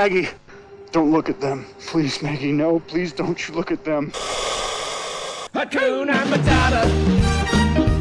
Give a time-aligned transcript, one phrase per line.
[0.00, 0.30] Maggie,
[0.92, 1.66] don't look at them.
[1.78, 2.80] Please, Maggie, no.
[2.80, 4.12] Please don't you look at them.
[5.52, 6.88] Hakuna Matata.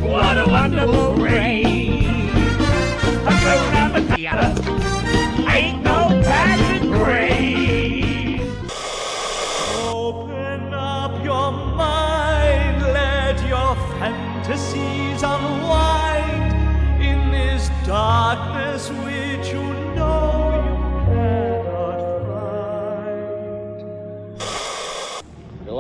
[0.09, 2.29] What a wonderful rain.
[3.25, 4.47] Hakuna Matata.
[5.53, 7.38] Ain't no Patrick Gray.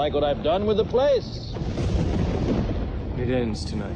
[0.09, 1.53] Like what I've done with the place?
[3.19, 3.95] It ends tonight.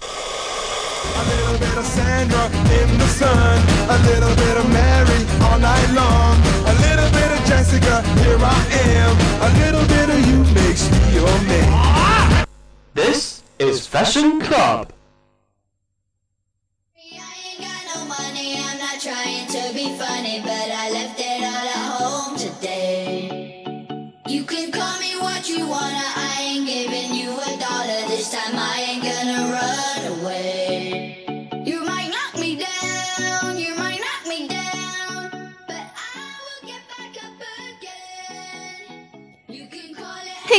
[0.00, 3.58] A little bit of Sandra in the sun,
[3.90, 6.38] a little bit of Mary all night long,
[6.70, 11.14] a little bit of Jessica, here I am, a little bit of you makes me
[11.14, 12.46] your man.
[12.94, 14.93] This is Fashion Club.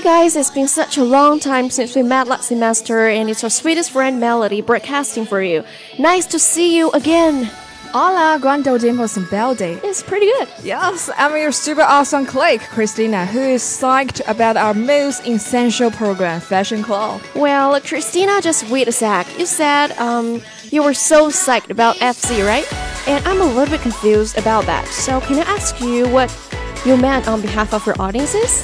[0.05, 3.49] Guys, it's been such a long time since we met last semester, and it's our
[3.49, 5.63] sweetest friend Melody broadcasting for you.
[5.97, 7.49] Nice to see you again.
[7.91, 9.79] Hola, Guangdou Dimples and Beldy.
[9.83, 10.47] It's pretty good.
[10.63, 16.39] Yes, I'm your super awesome clique, Christina, who is psyched about our most essential program,
[16.39, 17.19] Fashion Club.
[17.33, 19.25] Well, Christina, just wait a sec.
[19.39, 20.39] You said um
[20.71, 22.71] you were so psyched about FC, right?
[23.07, 24.88] And I'm a little bit confused about that.
[24.88, 26.29] So can I ask you what
[26.85, 28.63] you meant on behalf of your audiences?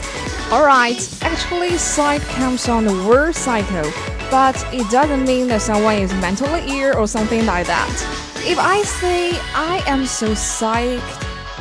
[0.51, 3.83] Alright, actually, psych comes from the word psycho,
[4.29, 7.87] but it doesn't mean that someone is mentally ill or something like that.
[8.43, 10.99] If I say I am so psyched,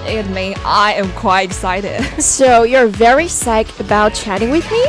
[0.09, 2.01] it means I am quite excited.
[2.21, 4.85] So you're very psyched about chatting with me?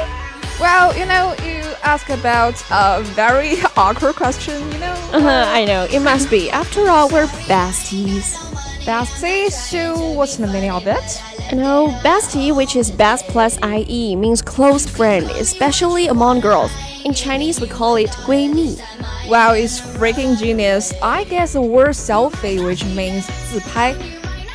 [0.59, 4.93] Well, you know, you ask about a very awkward question, you know?
[5.13, 6.49] Uh-huh, I know, it must be.
[6.49, 8.33] After all, we're besties.
[8.83, 11.21] Bestie, so what's the meaning of it?
[11.52, 16.72] No, bestie, which is best plus IE, means close friend, especially among girls.
[17.04, 18.76] In Chinese, we call it 闺蜜.
[19.28, 20.92] Wow, it's freaking genius.
[21.02, 23.94] I guess the word selfie, which means 自拍,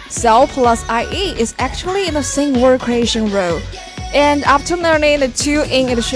[0.09, 3.61] self plus IE is actually in the same word creation role.
[4.13, 6.13] And after learning the two English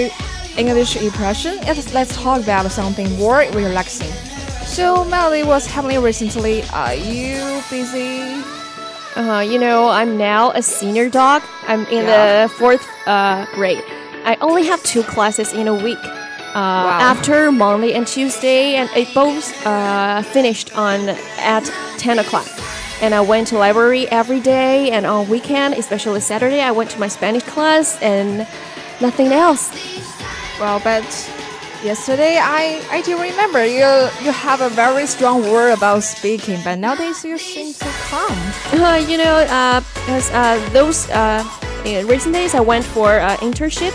[0.58, 1.60] English impression,
[1.94, 4.12] let's talk about something more relaxing.
[4.66, 6.64] So, Melody, what's happening recently?
[6.74, 8.44] Are you busy?
[9.21, 11.43] Uh, you know, I'm now a senior dog.
[11.69, 12.47] I'm in Yeah.
[12.47, 13.83] the fourth uh, grade.
[14.25, 15.99] I only have two classes in a week.
[16.03, 16.99] Uh, Wow.
[17.13, 21.65] After Monday and Tuesday, and it both uh, finished on at
[21.99, 22.49] 10 o'clock.
[23.03, 26.99] And I went to library every day, and on weekend, especially Saturday, I went to
[26.99, 28.47] my Spanish class, and
[29.01, 29.71] nothing else.
[30.59, 31.05] Well, but
[31.83, 33.89] yesterday I I do remember you
[34.23, 38.37] you have a very strong word about speaking, but nowadays you seem so calm.
[38.73, 41.45] Uh, you know, uh, because uh, those uh,
[42.07, 43.93] recent days I went for uh, internship,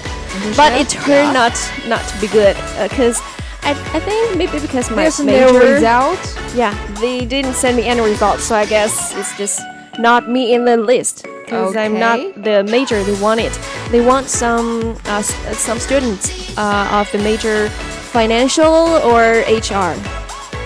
[0.57, 1.41] but it turned Yeah.
[1.41, 1.55] not
[1.87, 3.21] not to be good because
[3.63, 6.21] I, I think maybe because my There's no result?
[6.53, 9.59] Yeah, they didn't send me any results, so I guess it's just
[9.97, 13.53] not me in the list because I'm not the major they want it.
[13.91, 17.69] They want some uh, uh, some students uh, of the major
[18.11, 19.95] financial or HR.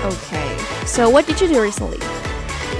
[0.05, 0.57] Okay.
[0.85, 1.97] So what did you do recently?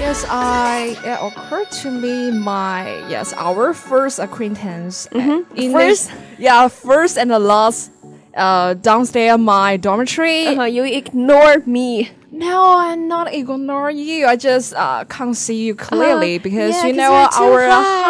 [0.00, 5.44] Yes, I it occurred to me my yes our first acquaintance Mhm.
[5.54, 6.08] in First?
[6.08, 7.90] this yeah first and the last
[8.34, 10.46] uh downstairs my dormitory.
[10.46, 12.10] Uh-huh, you ignored me.
[12.32, 14.26] No, I'm not ignoring you.
[14.26, 18.04] I just uh, can't see you clearly Uh, because yeah, you know our high.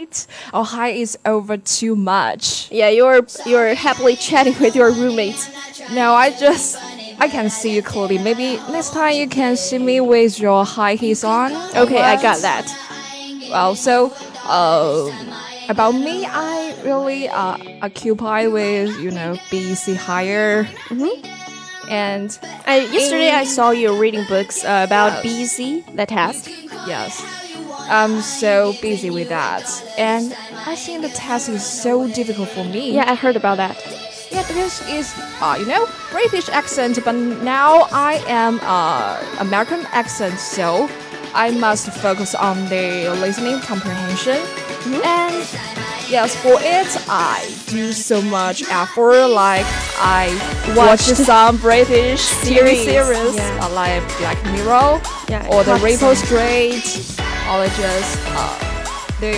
[0.00, 0.26] height.
[0.54, 2.70] Our height is over too much.
[2.72, 5.50] Yeah, you're you're happily chatting with your roommates.
[5.92, 6.78] No, I just
[7.20, 8.16] I can see you clearly.
[8.18, 11.52] Maybe next time you can see me with your high heels on.
[11.76, 12.64] Okay, I got that.
[13.50, 14.06] Well, so
[14.48, 15.12] um,
[15.68, 20.64] about me, I really uh, occupied with you know BC higher.
[20.88, 21.44] Mm-hmm.
[21.88, 22.36] And
[22.66, 25.58] I, yesterday I saw you reading books uh, about Yes.
[25.58, 26.48] BC, the test.
[26.86, 27.22] Yes.
[27.88, 29.62] I'm so busy with that.
[29.96, 30.34] And
[30.66, 32.92] I think the test is so difficult for me.
[32.92, 33.76] Yeah, I heard about that.
[34.32, 40.40] Yeah, because it's uh, you know British accent, but now I am uh, American accent,
[40.40, 40.90] so
[41.32, 44.38] I must focus on the listening comprehension.
[45.04, 45.46] And
[46.08, 49.28] yes, for it, I do so much effort.
[49.28, 49.66] Like
[49.98, 50.28] I
[50.76, 53.66] watch some British Series, series, yeah.
[53.68, 56.84] like Black Mirror Yeah, or The Ripper Street,
[57.50, 58.58] or just uh,
[59.20, 59.32] the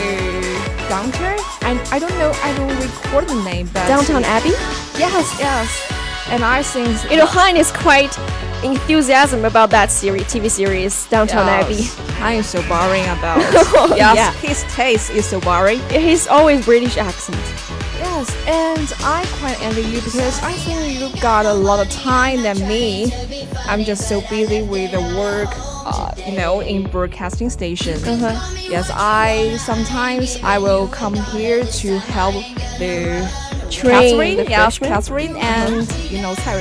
[0.88, 1.38] Downton.
[1.62, 4.50] And I don't know, I don't record the name, but Downton Abbey?
[4.98, 5.92] Yes, yes.
[6.30, 8.12] And I think You know, Hein is quite
[8.64, 11.98] enthusiasm about that series, TV series, Downton Yes.
[12.20, 13.38] I am so boring about.
[13.80, 14.32] Oh, yes, yeah.
[14.34, 15.80] his taste is so boring.
[15.90, 17.38] He's always British accent.
[17.98, 22.42] Yes, and I quite envy you because I think you got a lot of time
[22.42, 23.12] than me.
[23.66, 25.48] I'm just so busy with the work,
[25.86, 28.02] uh, you know, in broadcasting station.
[28.04, 28.56] Uh-huh.
[28.68, 32.34] Yes, I sometimes I will come here to help
[32.78, 33.28] the
[33.70, 36.60] train Catherine, yeah, Catherine and you know Cai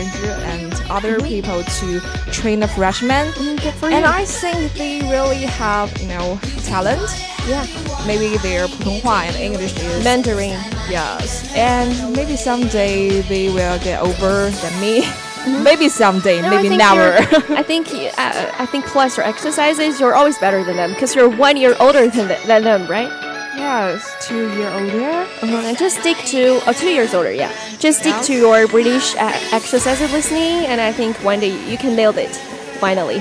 [0.54, 1.34] and other mm -hmm.
[1.34, 1.88] people to
[2.32, 3.26] train the freshmen.
[3.34, 4.06] Mm, and.
[4.06, 7.10] I think they really have you know talent.
[7.48, 7.66] Yeah.
[8.06, 10.60] Maybe their Putonghua and English is Mandarin.
[10.90, 11.50] Yes.
[11.56, 14.96] And maybe someday they will get over than me.
[15.00, 15.64] Mm -hmm.
[15.64, 17.10] Maybe someday, no, maybe I never.
[17.62, 17.88] I think
[18.24, 21.74] uh, I think plus your exercises, you're always better than them because you're one year
[21.80, 23.27] older than, than them, right?
[23.58, 25.10] Yes, two year older.
[25.42, 25.68] Uh-huh.
[25.68, 27.52] And just stick to oh, two years older, yeah.
[27.80, 28.22] Just stick Yeah.
[28.22, 32.36] to your British uh, exercise listening, and I think one day you can nail it.
[32.80, 33.18] Finally.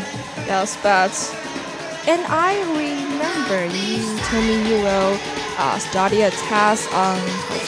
[0.46, 1.10] Yes, but
[2.06, 5.18] and I remember you told me you will
[5.58, 7.18] uh, study a test on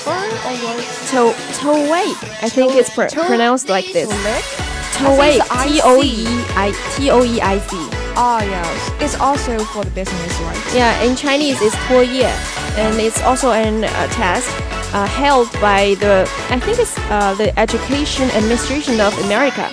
[0.05, 0.85] Harvard or what?
[1.11, 2.45] To TOEIC.
[2.45, 4.09] I think it's pr- pronounced like this.
[4.95, 5.41] TOEIC?
[5.65, 7.98] T O E I T O E I C.
[8.21, 8.91] Ah, yes.
[9.01, 10.75] It's also for the business, right?
[10.75, 12.27] Yeah, in Chinese it's 托业,
[12.77, 14.51] and it's also an uh, test
[14.93, 19.71] uh, held by the I think it's uh, the Education Administration of America.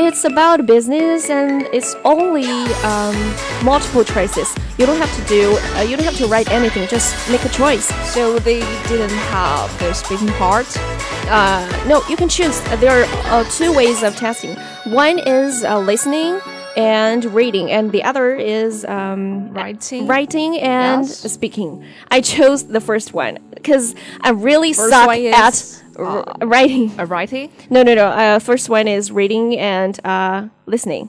[0.00, 2.48] It's about business and it's only
[2.88, 3.16] um,
[3.62, 4.48] multiple choices.
[4.78, 6.88] You don't have to do uh, you don't have to write anything.
[6.88, 7.92] Just make a choice.
[8.14, 10.68] So they didn't have the speaking part.
[11.28, 12.62] Uh, no, you can choose.
[12.80, 14.56] There are uh, two ways of testing.
[14.88, 16.40] One is uh, listening
[16.78, 20.06] and reading, and the other is um, Writing.
[20.06, 21.30] writing and Yes.
[21.32, 21.84] speaking.
[22.10, 26.92] I chose the first one because I really First suck at r- writing.
[26.98, 27.50] A writing?
[27.68, 28.06] No, no, no.
[28.06, 31.08] Uh, first one is reading and uh, listening.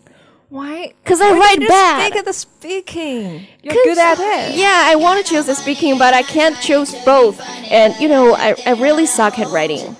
[0.49, 0.93] Why?
[1.05, 2.01] 'Cause I Why write bad.
[2.07, 3.45] Speak at the speaking.
[3.61, 4.55] You're good at it.
[4.55, 7.39] Yeah, I want to choose the speaking, but I can't choose both.
[7.69, 9.95] And you know, I, I really suck at writing.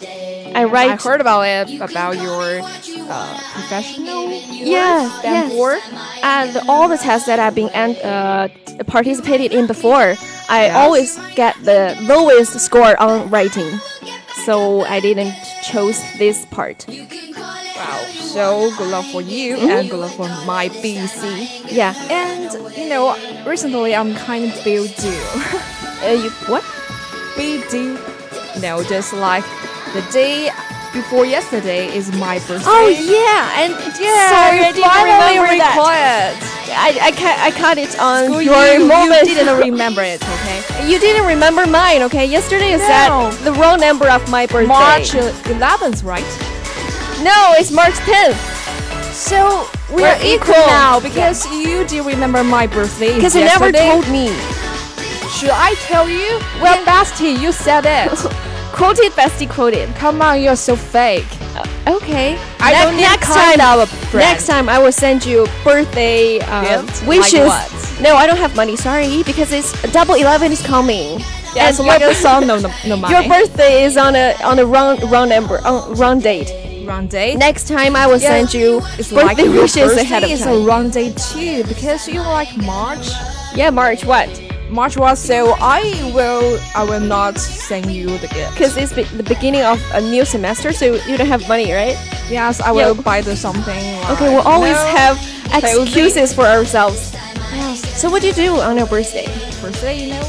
[0.55, 0.91] I write.
[0.91, 4.29] I heard about it about your uh, professional.
[4.31, 5.07] Yeah,
[5.57, 6.19] work yes.
[6.23, 8.47] And all the tests that I've been uh,
[8.87, 10.15] participated in before,
[10.49, 10.75] I Yes.
[10.75, 13.79] always get the lowest score on writing.
[14.45, 16.85] So I didn't choose this part.
[16.87, 18.03] Wow.
[18.11, 21.71] So good luck for you and good luck for my BC.
[21.71, 21.93] Yeah.
[22.09, 24.89] And you know, recently I'm kind of build
[26.01, 26.63] Uh, you what?
[27.35, 27.97] BD.
[28.61, 29.43] Know, just like
[29.93, 30.49] the day
[30.93, 32.65] before yesterday is my birthday.
[32.65, 36.55] Oh yeah, and yeah, sorry, I finally remember that.
[36.71, 39.27] I I, ca- I caught it on Screw your you, moment.
[39.27, 40.89] You didn't remember it, okay?
[40.89, 42.25] You didn't remember mine, okay?
[42.25, 42.87] Yesterday is No.
[42.87, 44.67] that the wrong number of my birthday.
[44.67, 46.25] March 11th, right?
[47.23, 48.37] No, it's March 10th.
[49.13, 50.67] So we're, We're equal, equal.
[50.67, 53.13] now because you do remember my birthday.
[53.15, 54.27] Because you never told me.
[55.37, 56.39] Should I tell you?
[56.61, 58.45] Well, Basti, you said it.
[58.73, 59.93] Quoted, bestie quoted.
[59.95, 61.25] Come on, you're so fake.
[61.87, 62.37] Okay.
[62.59, 64.13] I Ne- don't need next time, friend.
[64.13, 67.05] Next time, I will send you birthday um, Gift?
[67.07, 67.47] wishes.
[67.47, 67.71] Like?
[68.01, 68.75] No, I don't have money.
[68.77, 71.19] Sorry, because it's Double Eleven is coming.
[71.55, 73.13] Yes, and like your, song, no, no, no money.
[73.13, 76.85] your birthday is on a on a wrong wrong number on wrong date.
[76.87, 77.37] wrong date.
[77.37, 80.29] Next time, I will Yeah, send you It's like birthday your wishes birthday ahead of
[80.29, 80.37] time.
[80.37, 83.09] is a wrong date too because you like March.
[83.55, 84.05] Yeah, March.
[84.05, 84.29] What?
[84.69, 85.81] March was so I
[86.13, 88.53] will I will not send you the gift.
[88.53, 91.97] Because it's be- the beginning of a new semester, so you don't have money, right?
[92.29, 92.73] Yes, I Yeah.
[92.73, 93.83] will buy the something.
[94.01, 95.15] Like, Okay, we'll always no, have
[95.53, 97.13] excuses for ourselves.
[97.53, 99.25] Yes, So what do you do on your birthday?
[99.61, 100.27] birthday, you know.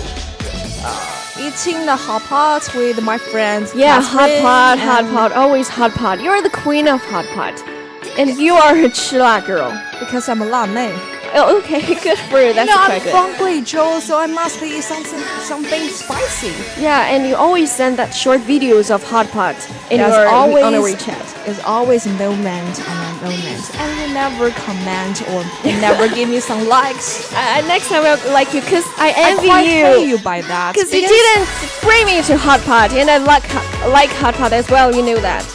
[0.83, 0.97] Uh,
[1.39, 3.75] eating the hot pot with my friends.
[3.75, 6.21] Yeah, hot pot, hot pot, always hot pot.
[6.23, 7.55] You're the queen of hot pot.
[8.19, 9.71] And you are a Chila girl.
[10.01, 10.91] Because I'm a 辣妹.
[11.33, 12.53] Oh, okay, good for you.
[12.53, 13.11] That's no, quite I'm good.
[13.11, 16.53] from Guizhou, so I must be something something spicy.
[16.81, 19.57] Yeah, and you always send that short videos of hot pot
[19.91, 21.45] your always on a WeChat.
[21.45, 26.41] There's always moment on a moment, and you never comment or you never give me
[26.41, 27.33] some likes.
[27.33, 29.85] Uh, next time I'll like you because I I envy quite you.
[29.85, 30.75] hate you by that.
[30.75, 31.49] Because you didn't
[31.83, 33.47] bring me to hot pot, and I like
[33.93, 34.95] like hot pot as well.
[34.95, 35.47] You know that.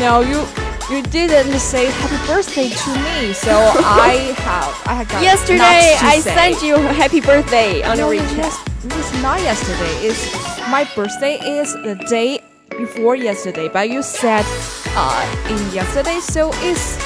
[0.00, 0.46] No, you
[0.90, 3.50] you didn't say happy birthday to me, so
[3.84, 6.34] I have I have got Yesterday I say.
[6.34, 8.98] sent you a happy birthday on no, yes, WeChat.
[8.98, 9.94] it's not yesterday.
[10.08, 10.22] It's
[10.70, 12.40] my birthday is the day
[12.70, 14.44] before yesterday, but you said
[14.96, 16.96] uh in yesterday, so it's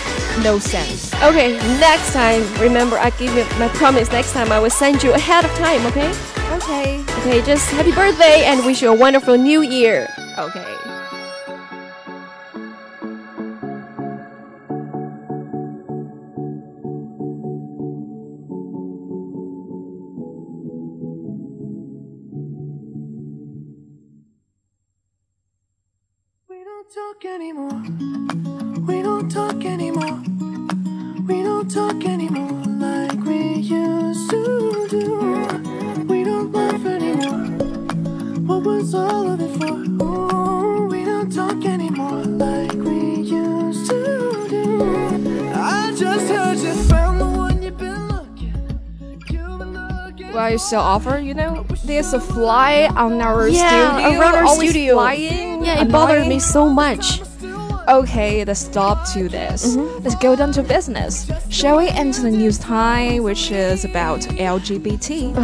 [0.45, 1.13] no sense.
[1.23, 4.11] Okay, next time, remember I give you my promise.
[4.13, 5.85] Next time I will send you ahead of time.
[5.87, 6.11] Okay.
[6.53, 7.01] Okay.
[7.21, 10.07] Okay, just happy birthday and wish you a wonderful new year.
[10.39, 10.92] Okay.
[27.23, 27.83] Talk anymore.
[28.87, 30.21] We don't talk anymore.
[31.27, 36.05] We don't talk anymore like we used to do.
[36.09, 37.47] We don't laugh anymore.
[38.47, 39.73] What was all of it for?
[40.05, 45.53] Ooh, we don't talk anymore like we used to do.
[45.55, 48.81] I just heard you found the one you've been looking.
[49.31, 50.33] You've been looking.
[50.33, 51.19] Why you so offer?
[51.19, 54.21] You know, there's a fly on our Yeah, studio.
[54.21, 54.95] around our always studio.
[54.95, 57.23] Flying, Yeah, it bothered me so much.
[57.89, 59.77] Okay, let's stop to this.
[59.77, 61.31] Let's go down to business.
[61.49, 65.35] Shall we enter the news time, which is about LGBT?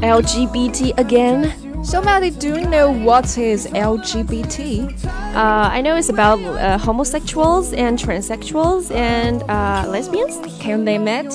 [0.00, 1.84] LGBT again.
[1.84, 5.04] So, Maddie, do you know what is LGBT?
[5.04, 10.36] Uh, I know it's about uh, homosexuals and transsexuals and uh, lesbians.
[10.60, 11.32] Can they name it?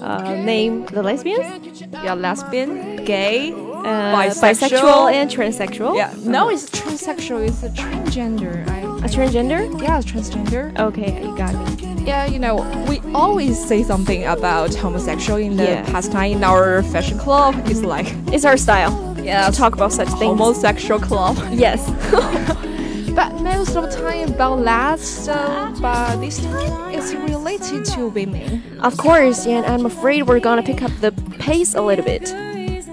[0.00, 1.82] Uh, name the lesbians.
[1.92, 3.52] Yeah, lesbian, gay,
[3.84, 4.68] Uh, bisexual.
[4.68, 5.96] bisexual and transsexual.
[5.96, 7.46] Yeah, no, it's transsexual.
[7.48, 8.68] It's a transgender.
[8.68, 9.60] I, A transgender?
[9.82, 10.78] yeah, transgender.
[10.78, 12.04] Okay, you got me.
[12.04, 12.56] Yeah, you know,
[12.88, 15.82] we always say something about homosexual in the Yeah.
[15.90, 17.54] pastime in our fashion club.
[17.66, 18.92] It's like It's our style.
[19.22, 20.22] Yeah, to talk about such things.
[20.22, 21.36] homosexual club.
[21.52, 21.80] Yes.
[23.14, 25.34] But most of the time about that, so
[25.80, 28.62] but this time it's related to women.
[28.80, 32.32] of course, and I'm afraid we're gonna pick up the pace a little bit.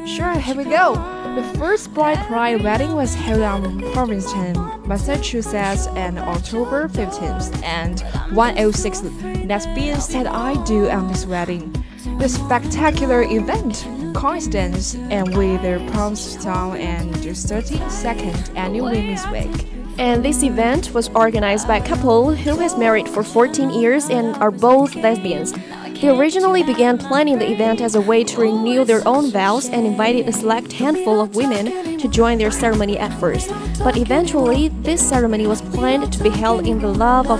[0.08, 0.96] Sure, here we go.
[1.36, 8.00] The first Black Pride wedding was held on Provincetown, Massachusetts on October 15th, and
[8.34, 9.04] 106
[9.46, 11.74] lesbians said I do on this wedding.
[12.20, 13.86] The spectacular event
[14.16, 19.68] coincidence and with the Provincetown and the 32nd annual Women's Week.
[20.00, 24.36] And this event was organized by a couple who has married for 14 years and
[24.38, 25.54] are both lesbians.
[26.02, 29.86] They originally began planning the event as a way to renew their own vows and
[29.86, 33.50] invited a select handful of women to join their ceremony at first.
[33.80, 37.40] But eventually, this ceremony was planned to be held in the love of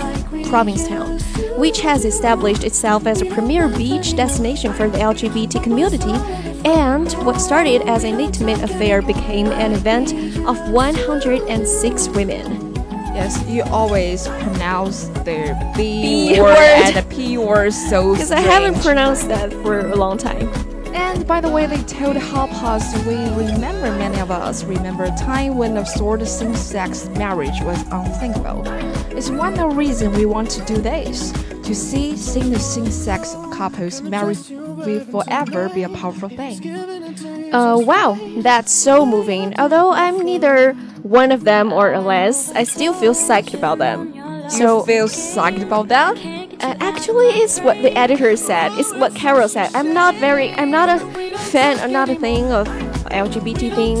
[0.50, 1.20] Provincetown,
[1.56, 6.12] which has established itself as a premier beach destination for the LGBT community.
[6.68, 10.12] And what started as an intimate affair became an event
[10.48, 12.67] of 106 women.
[13.18, 18.38] Yes, you always pronounce the B, B word, and the P word so Because I
[18.38, 20.48] haven't pronounced that for a long time.
[20.94, 25.16] And by the way, they told Hop us we remember many of us remember a
[25.16, 28.62] time when the sort of same-sex marriage was unthinkable.
[29.10, 34.38] It's one of the reasons we want to do this to see same-sex couples married
[34.48, 36.97] will forever be a powerful thing.
[37.52, 39.58] Uh, wow, that's so moving.
[39.58, 44.12] Although I'm neither one of them or less, I still feel psyched about them.
[44.50, 46.16] So feel psyched about that?
[46.60, 48.72] Uh, actually, it's what the editor said.
[48.72, 49.74] It's what Carol said.
[49.74, 50.50] I'm not very.
[50.52, 50.98] I'm not a
[51.38, 51.78] fan.
[51.80, 52.66] I'm not a thing of
[53.10, 53.98] LGBT thing.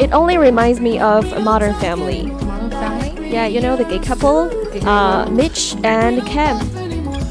[0.00, 2.24] It only reminds me of a Modern Family.
[2.26, 3.30] Modern Family?
[3.30, 4.50] Yeah, you know the gay couple,
[4.88, 6.58] uh, Mitch and Cam.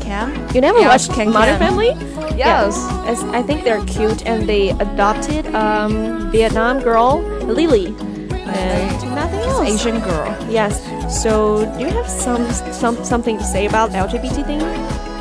[0.03, 0.27] Cam?
[0.53, 1.67] You never Yes, watched Ken Modern Cam.
[1.67, 1.91] Family?
[2.37, 2.77] Yes.
[2.77, 7.87] Yeah, I think they're cute, and they adopted um, Vietnam girl Lily.
[8.45, 9.69] And nothing else.
[9.69, 10.29] Asian girl.
[10.49, 10.77] Yes.
[11.23, 14.61] So, do you have some some something to say about LGBT thing?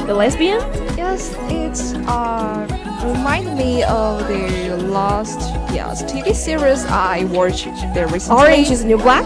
[0.07, 0.61] The lesbian?
[0.97, 2.67] Yes, it's uh
[3.05, 5.39] remind me of the last
[5.73, 8.43] yes TV series I watched there recently.
[8.43, 9.25] Orange is the new black?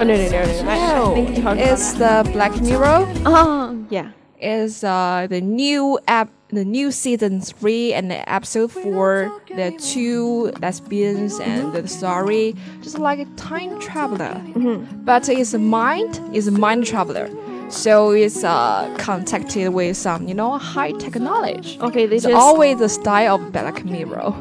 [0.00, 0.70] Oh no no no no!
[0.70, 3.04] I, I think you're talking it's the Black Mirror.
[3.26, 4.12] Oh yeah.
[4.40, 10.52] Is uh the new app the new season three and the episode four the two
[10.62, 14.40] lesbians and the story just like a time traveler.
[15.04, 17.28] But his mind is a mind traveler.
[17.70, 21.78] So it's uh, contacted with some, you know, high technology.
[21.82, 24.32] Okay, they it's just always the style of Black Mirror.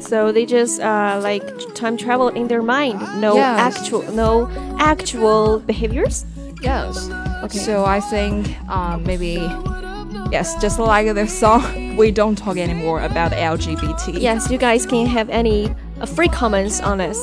[0.00, 1.42] So they just uh, like
[1.74, 3.00] time travel in their mind.
[3.20, 3.58] No Yes.
[3.76, 6.24] actual, no actual behaviors.
[6.62, 7.10] Yes.
[7.44, 7.58] Okay.
[7.58, 9.34] So I think um, maybe
[10.30, 14.20] yes, just like the song, we don't talk anymore about LGBT.
[14.20, 17.18] Yes, you guys can have any uh, free comments on this.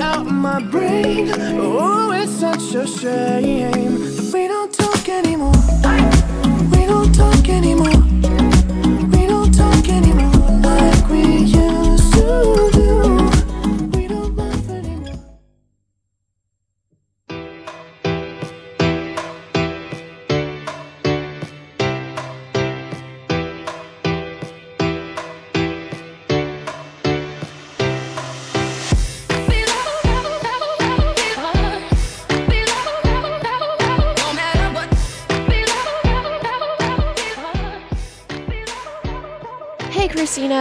[0.00, 1.30] Out my brain.
[1.58, 5.52] Oh, it's such a shame that we don't talk anymore.
[6.72, 8.05] We don't talk anymore.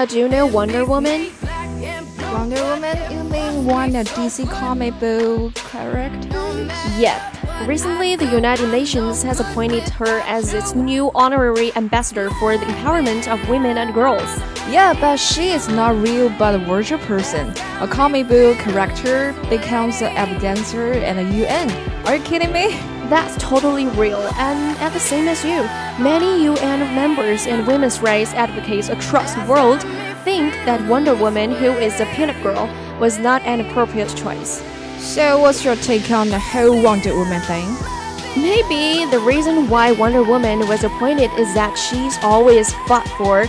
[0.08, 1.32] Do you know Wonder Woman?
[2.32, 6.70] Wonder Woman, you mean one of DC comic book characters?
[7.00, 7.68] Yep.
[7.68, 13.28] Recently, the United Nations has appointed her as its new honorary ambassador for the empowerment
[13.28, 14.30] of women and girls.
[14.70, 17.50] Yeah, but she is not real but a virtual person.
[17.80, 21.72] A comic book character becomes an ambassador at the UN.
[22.06, 22.80] Are you kidding me?
[23.10, 25.62] That's totally real, and at the same as you,
[26.04, 29.82] many UN members and women's rights advocates across the world
[30.24, 32.68] think that Wonder Woman, who is a pinup girl,
[33.00, 34.64] was not an appropriate choice.
[34.98, 37.68] So, what's your take on the whole Wonder Woman thing?
[38.36, 43.46] Maybe the reason why Wonder Woman was appointed is that she's always fought for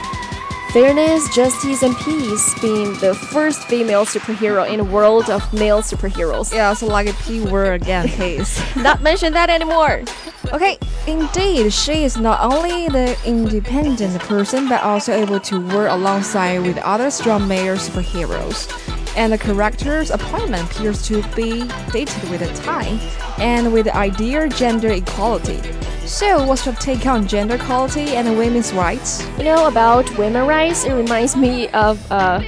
[0.77, 6.53] fairness, justice, and peace, being the first female superhero in a world of male superheroes.
[6.53, 8.61] Yeah, it's like a P word again case.
[8.77, 10.03] Not mention that anymore.
[10.53, 16.59] Okay, indeed, she is not only the independent person but also able to work alongside
[16.59, 18.69] with other strong male superheroes.
[19.17, 23.01] And the character's appointment appears to be dated with the time
[23.39, 25.59] and with the ideal gender equality.
[26.07, 29.27] So, what's your take on gender equality and women's rights?
[29.39, 30.85] You know about women's rights?
[30.85, 32.45] It reminds me of a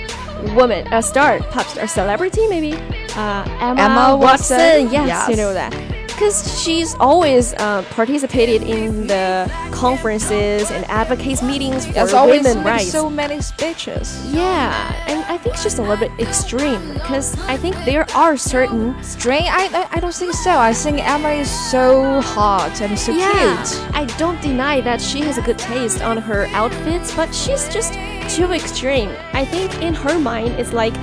[0.55, 2.75] woman, a star, pop star, celebrity maybe.
[3.17, 4.59] Uh, Emma, Emma Watson.
[4.59, 5.29] Watson, Yes, yes.
[5.29, 5.98] you know that.
[6.19, 12.65] Because she's always uh, participated in the conferences and advocates meetings for There's always women
[12.65, 12.91] been rights.
[12.91, 14.27] so many speeches.
[14.27, 18.37] yeah, and I think she's just a little bit extreme because I think there are
[18.37, 19.47] certain Strange?
[19.47, 20.59] I, I, I don't think so.
[20.59, 23.95] I think Emma is so hot and so yeah, cute.
[23.95, 27.93] I don't deny that she has a good taste on her outfits, but she's just
[28.35, 29.11] too extreme.
[29.35, 30.95] I think in her mind, it's like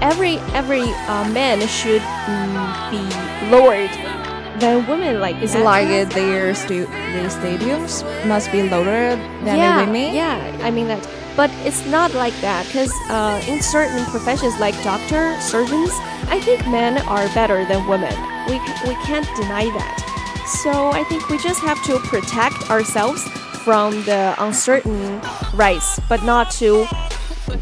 [0.00, 3.90] every every uh, man should mm, be lowered
[4.58, 5.20] than women.
[5.20, 5.64] Like It's that.
[5.64, 10.14] like their, stu- their stadiums must be lower than yeah, the women.
[10.14, 10.58] yeah.
[10.62, 15.38] I mean that, but it's not like that because uh, in certain professions like doctor,
[15.40, 15.90] surgeons,
[16.28, 18.14] I think men are better than women.
[18.48, 19.96] We we can't deny that.
[20.62, 23.22] So I think we just have to protect ourselves
[23.64, 25.20] from the uncertain
[25.54, 26.86] rights, but not to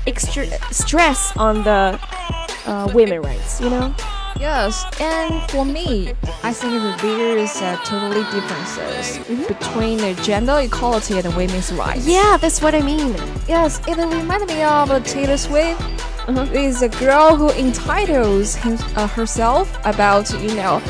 [0.07, 1.98] extra- stress on the
[2.66, 3.61] uh, women rights.
[3.61, 3.94] You know.
[4.38, 11.14] Yes, and for me, I think there is uh, totally differences between the gender equality
[11.14, 12.07] and the women's rights.
[12.07, 13.16] Yeah, that's what I mean.
[13.48, 15.81] Yes, it reminded me of uh, Taylor Swift.
[16.53, 20.83] Is a girl who entitles him, uh, herself about you know,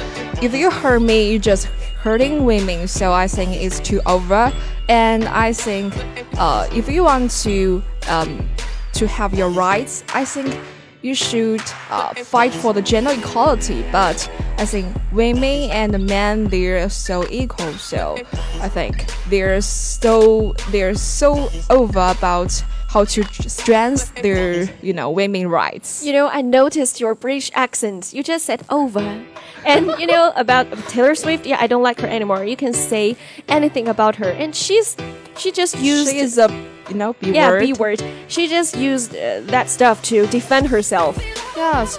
[0.43, 1.67] if you hurt me, you're just
[2.03, 2.89] hurting women.
[2.89, 4.53] So I think it's too over.
[4.89, 5.95] And I think,
[6.39, 8.49] uh, if you want to um,
[8.95, 10.59] to have your rights, I think
[11.03, 13.85] you should uh, fight for the gender equality.
[13.93, 17.73] But I think women and men they're so equal.
[17.75, 18.19] So
[18.61, 25.49] I think they're so they're so over about how to strengthen their you know women
[25.49, 26.05] rights.
[26.05, 28.13] You know, I noticed your British accent.
[28.13, 29.25] You just said over.
[29.67, 32.45] And you know about Taylor Swift, yeah, I don't like her anymore.
[32.45, 33.17] You can say
[33.49, 34.97] anything about her, and she's
[35.37, 36.49] she just used She is a
[36.89, 37.61] you know B yeah word.
[37.61, 38.03] B word.
[38.29, 41.17] She just used uh, that stuff to defend herself.
[41.57, 41.99] Yes.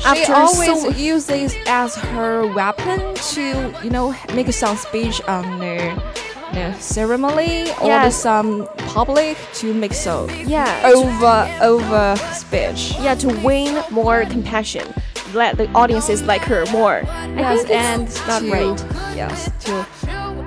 [0.00, 5.58] She After always so- uses as her weapon to, you know, make some speech on
[5.58, 6.00] the,
[6.52, 8.16] the ceremony or Yes.
[8.16, 10.82] some public to make so Yeah.
[10.94, 12.94] over over speech.
[13.00, 14.86] Yeah, to win more compassion.
[15.34, 17.02] let the audiences like her more.
[17.06, 18.78] I Yes, and not right.
[19.14, 19.84] Yes, to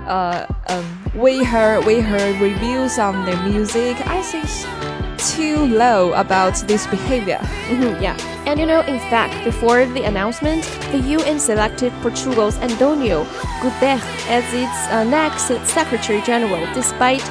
[0.07, 0.85] uh, um,
[1.15, 3.95] we heard we heard reviews on the music.
[4.07, 7.39] I think it's too low about this behavior.
[7.69, 8.17] Mhm, yeah.
[8.45, 13.23] And you know, in fact, before the announcement, the UN selected Portugal's Antonio
[13.61, 17.23] Guterres as its uh, next Secretary General, despite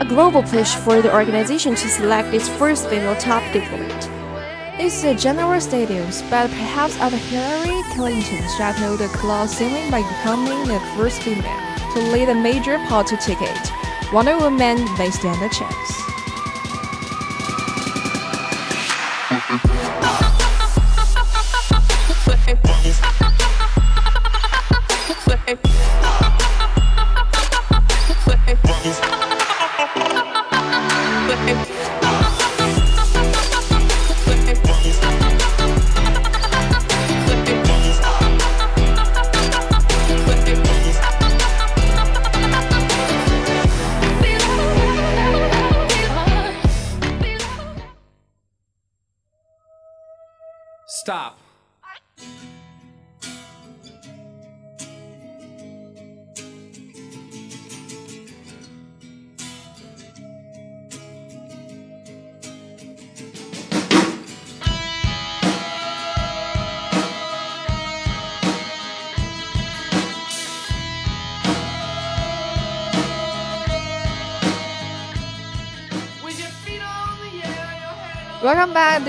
[0.00, 4.08] a global push for the organization to select its first female top diplomat.
[4.78, 10.66] It's a general status, but perhaps after Hillary Clinton straddled the claw ceiling by becoming
[10.66, 13.72] the first female to lead a major party ticket,
[14.12, 16.11] Wonder Woman may stand a chance.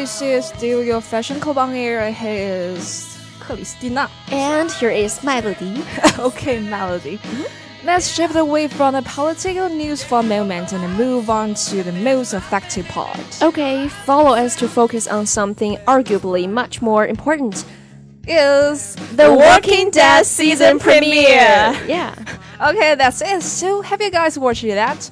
[0.04, 2.12] This is still your fashion club on air.
[2.12, 4.10] Here is Christina.
[4.32, 5.82] And here is Melody.
[6.20, 7.20] okay, Melody.
[7.20, 7.86] Mm-hmm.
[7.86, 11.94] Let's shift away from the political news for a moment and move on to the
[11.94, 13.42] most effective part.
[13.42, 17.64] Okay, follow us to focus on something arguably much more important.
[18.28, 21.80] Is The Walking Dead season premiere.
[21.88, 22.14] Yeah.
[22.62, 23.42] Okay, that's it.
[23.42, 25.10] So, have you guys watched that?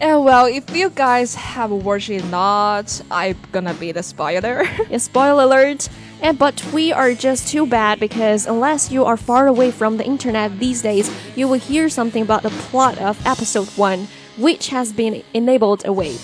[0.00, 4.64] And well, if you guys have watched it not, I'm gonna be the spoiler.
[4.90, 5.88] Yeah, spoiler alert.
[6.22, 10.04] And but we are just too bad because unless you are far away from the
[10.04, 14.06] internet these days, you will hear something about the plot of episode 1,
[14.38, 16.16] which has been enabled away.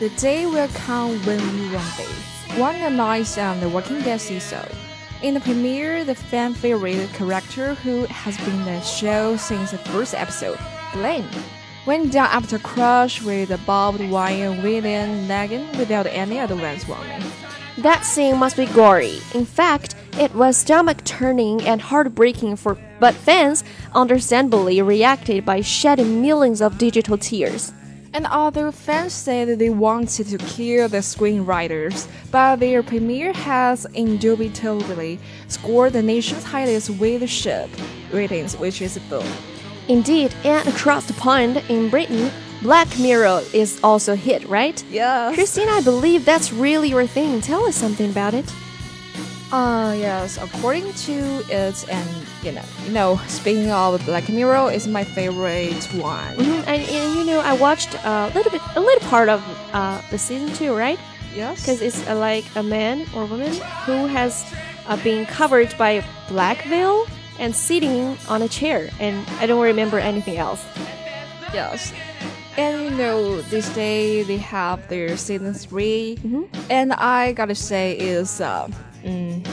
[0.00, 2.04] the day will come when you won't be.
[2.60, 4.66] One night on um, the Walking Dead season.
[5.22, 10.14] In the premiere, the fan favorite character who has been the show since the first
[10.14, 10.58] episode,
[10.92, 11.24] Glenn,
[11.86, 17.22] went down after crush with a barbed wire within Negan without any advance warning.
[17.78, 19.18] That scene must be gory.
[19.34, 23.64] In fact, it was stomach turning and heartbreaking for but fans
[23.94, 27.72] understandably reacted by shedding millions of digital tears.
[28.14, 35.18] And other fans said they wanted to kill the screenwriters, but their premiere has indubitably
[35.48, 37.70] scored the nation's highest readership
[38.12, 39.26] ratings, which is a boom.
[39.88, 42.30] Indeed, and across the pond in Britain,
[42.62, 44.82] Black Mirror is also hit, right?
[44.90, 45.32] Yeah.
[45.34, 47.40] Christine, I believe that's really your thing.
[47.40, 48.44] Tell us something about it.
[49.52, 51.12] Uh yes, according to
[51.50, 52.08] it, and
[52.42, 56.36] you know, you know, speaking of Black Mirror, is my favorite one.
[56.36, 59.42] Mhm, And, and you know, I watched a little bit, a little part of
[59.74, 60.98] uh, the season two, right?
[61.36, 61.60] Yes.
[61.60, 63.52] Because it's uh, like a man or woman
[63.84, 64.44] who has
[64.86, 67.06] uh, been covered by a black veil
[67.42, 70.64] and sitting on a chair, and I don't remember anything else.
[71.52, 71.92] Yes.
[72.56, 78.40] And you know, this day they have their season 3 and I gotta say is
[78.40, 78.68] uh,
[79.02, 79.46] mm,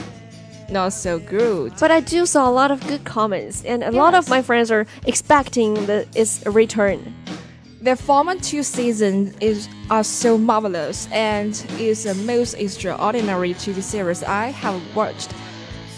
[0.70, 1.72] not so good.
[1.80, 4.70] But I do saw a lot of good comments, and a lot of my friends
[4.70, 7.12] are expecting the its return.
[7.82, 14.22] The former two seasons is are so marvelous and is the most extraordinary TV series
[14.22, 15.32] I have watched.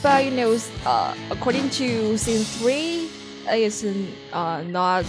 [0.03, 3.09] But you know, uh, according to season three,
[3.47, 3.85] it's
[4.33, 5.05] uh, not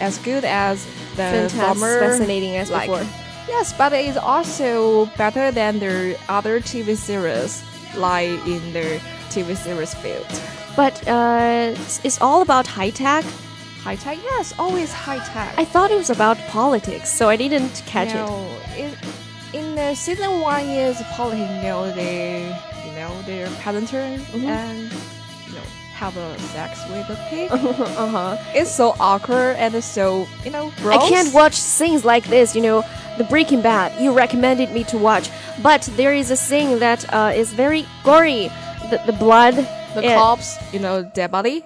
[0.00, 0.84] as good as
[1.16, 1.98] the Fantastic, former.
[2.00, 3.06] fascinating as like- before.
[3.48, 7.62] Yes, but it's also better than the other TV series,
[7.96, 10.26] like in the TV series field.
[10.76, 13.24] But uh, it's, all about high tech.
[13.82, 15.52] High tech, yes, always high tech.
[15.58, 18.14] I thought it was about politics, so I didn't catch it.
[18.14, 18.94] no, it.
[19.52, 22.56] In the season one is politics, you know, they,
[23.26, 24.46] they're palantir Mm-hmm.
[24.46, 24.78] and
[25.46, 25.66] you know
[26.02, 27.48] have a sex with a pig.
[27.52, 28.36] uh huh.
[28.58, 30.72] It's so awkward and it's so you know.
[30.84, 32.82] I can't watch things like this, you know.
[33.18, 35.28] The Breaking Bad, you recommended me to watch,
[35.62, 38.48] but there is a scene that uh, is very gory.
[38.90, 39.54] The, the blood,
[39.94, 41.58] The corpse, you know, dead body.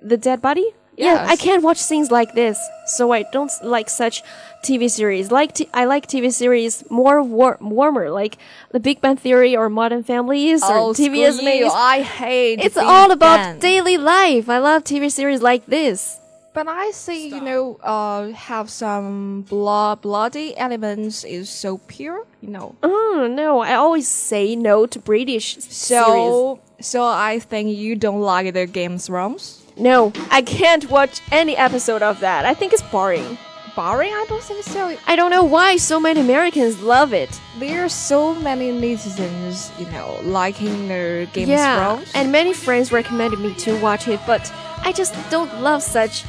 [0.00, 0.66] the dead body.
[1.00, 4.22] Yeah, I can't watch things like this, so I don't like such
[4.64, 5.30] TV series.
[5.30, 8.36] Like t- I like TV series more war- warmer, like
[8.72, 11.68] The Big Bang Theory or Modern Families Oh, or TV screw you.
[11.68, 13.58] I hate It's Big all about Bang.
[13.58, 14.48] daily life.
[14.48, 16.18] I love TV series like this.
[16.52, 22.50] But I see, you know, uh, have some blood, bloody elements is so pure, you
[22.50, 22.74] know.
[22.82, 25.76] Oh no, I always say no to British series.
[25.76, 29.59] So, so I think you don't like the Game of Thrones.
[29.80, 32.44] No, I can't watch any episode of that.
[32.44, 33.38] I think it's boring.
[33.74, 34.12] Boring?
[34.12, 34.94] I don't think so.
[35.06, 37.40] I don't know why so many Americans love it.
[37.58, 42.12] There are so many netizens, you know, liking the Game yeah, of Thrones.
[42.14, 46.24] and many friends recommended me to watch it, but I just don't love such,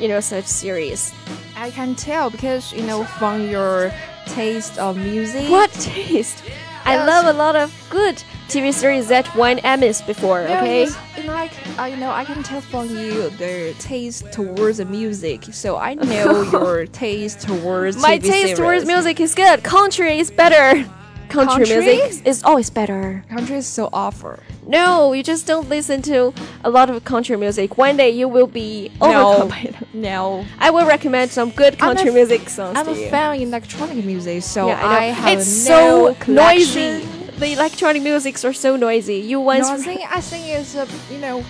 [0.00, 1.14] you know, such series.
[1.54, 3.92] I can tell because you know from your
[4.26, 5.48] taste of music.
[5.50, 6.42] What taste?
[6.88, 8.16] I love a lot of good
[8.48, 10.48] TV series that won Emmys before.
[10.48, 10.86] No, Okay.
[11.18, 15.44] you know, I, I know I can tell from you the taste towards the music,
[15.52, 19.62] so I know your taste towards My TV taste towards music is good.
[19.62, 20.88] Country is better.
[21.28, 21.96] Country, Country?
[21.96, 23.22] music is always better.
[23.28, 24.38] Country is so awful.
[24.66, 26.32] No, you just don't listen to
[26.64, 27.76] a lot of country music.
[27.78, 29.74] One day you will be overcome No, by it.
[29.94, 30.44] no.
[30.58, 33.08] I will recommend some good country music songs I'm a you.
[33.08, 34.96] fan of electronic music, so Yeah, I.
[34.96, 37.00] I have it's no so collection.
[37.00, 37.38] noisy.
[37.38, 39.16] The electronic musics are so noisy.
[39.16, 41.44] You once No, I think I think it's uh, you know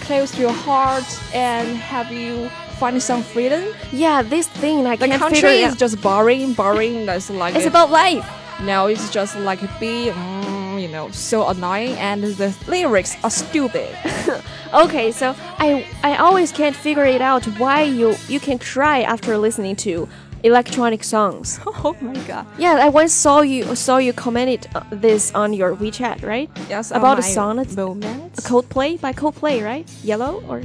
[0.00, 2.48] close to your heart and have you
[2.78, 3.64] find some freedom.
[3.92, 5.78] yeah, this thing I The can't country figure it is out.
[5.78, 7.06] just boring, boring.
[7.06, 8.24] That's like It's a- about life.
[8.62, 13.30] No, it's just like a beat, mm, you know, so annoying, and the lyrics are
[13.30, 13.88] stupid.
[14.74, 19.38] Okay, so I I always can't figure it out why you you can cry after
[19.38, 20.08] listening to
[20.42, 21.60] electronic songs.
[21.66, 22.46] oh my god!
[22.58, 26.50] Yeah, I once saw you saw you commented uh, this on your WeChat, right?
[26.68, 28.34] Yes, about a song, it's moment.
[28.42, 29.88] Coldplay by Coldplay, right?
[30.02, 30.62] Yellow or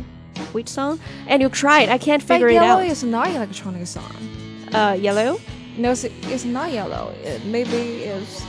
[0.51, 0.99] which song?
[1.27, 1.89] And you cried.
[1.89, 2.79] I can't But figure it yellow out.
[2.79, 4.15] Yellow is not electronic song.
[4.73, 5.39] Uh, yellow.
[5.81, 7.11] No, it's, not yellow.
[7.23, 8.45] It maybe it's.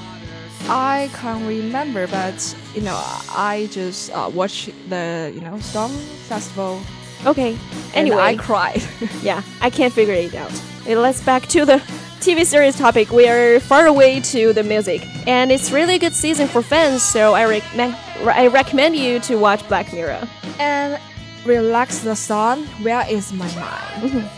[0.69, 5.93] I can't remember, but you know, I just uh, watched the you know Storm
[6.29, 6.83] Festival.
[7.25, 7.57] Okay.
[7.95, 8.83] Anyway, I cried.
[9.23, 10.53] yeah, I can't figure it out.
[10.87, 11.79] Let's back to the
[12.21, 13.11] TV series topic.
[13.11, 17.03] We are far away to the music, and it's really good season for fans.
[17.03, 17.97] So I recommend
[18.29, 20.29] I recommend you to watch Black Mirror.
[20.59, 21.01] and
[21.47, 22.67] relax the song.
[22.85, 24.13] Where is my mind?
[24.13, 24.31] Where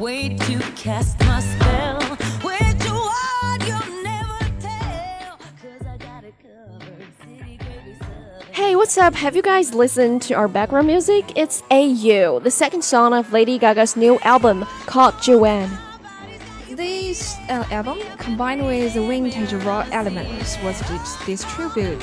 [0.00, 1.98] wait to cast my spell.
[2.42, 5.36] With you on, you'll never tell.
[5.60, 7.06] 'Cause I got it covered.
[7.22, 8.52] City, gravy, southern.
[8.52, 9.14] Hey, what's up?
[9.14, 11.32] Have you guys listened to our background music?
[11.36, 15.70] It's A-YO, the second song of Lady Gaga's new album called Joanne.
[16.70, 22.00] This uh, album, combined with the vintage rock elements, was dis- distributed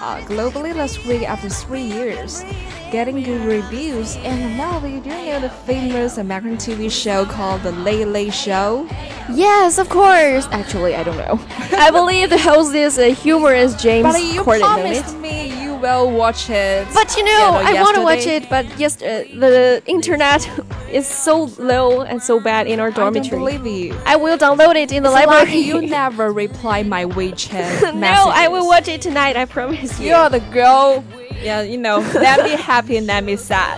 [0.00, 2.42] uh, globally last week after three years,
[2.90, 4.16] getting good reviews.
[4.16, 8.86] And now, do you know the famous American TV show called The Late Late Show?
[9.30, 10.46] Yes, of course.
[10.50, 11.38] Actually, I don't know.
[11.72, 14.60] I believe the host is a humorous James But you Corden.
[14.60, 16.87] promised me you will watch it.
[16.93, 18.45] But you know, you I want to watch yesterday.
[18.45, 20.47] it, but yes, uh, the internet
[20.91, 23.57] is so low and so bad in our I don't dormitory.
[23.57, 23.97] believe you.
[24.05, 25.59] I will download it in the It's like library.
[25.59, 28.67] you never reply my WeChat no, I will messages.
[28.67, 29.35] watch it tonight.
[29.37, 30.07] I promise you.
[30.09, 31.03] You're the girl.
[31.43, 33.77] Yeah, you know, let me happy and let me sad.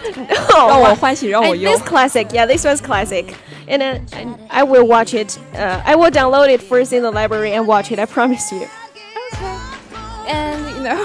[0.52, 3.34] Oh, 让我欢喜让我 And 忧 this。classic, yeah, this one's classic.
[3.68, 5.38] And uh, and I will watch it.
[5.54, 8.00] Uh, I will download it first in the library and watch it.
[8.00, 8.66] I promise you.
[10.28, 11.04] And you know,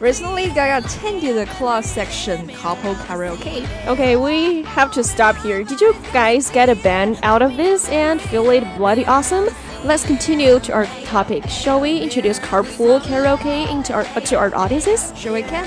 [0.00, 3.66] Recently, I attended the class section carpool karaoke.
[3.86, 5.62] Okay, we have to stop here.
[5.64, 9.48] Did you guys get a band out of this and feel it bloody awesome?
[9.84, 11.44] Let's continue to our topic.
[11.48, 15.12] Shall we introduce carpool karaoke into our uh, to our audiences?
[15.16, 15.64] Sure, we can.